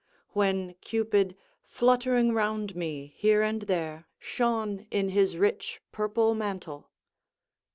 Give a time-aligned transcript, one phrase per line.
[0.29, 6.89] ["When Cupid, fluttering round me here and there, shone in his rich purple mantle."